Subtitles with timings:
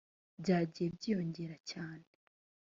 [0.41, 2.05] byagiye byiyongera cyane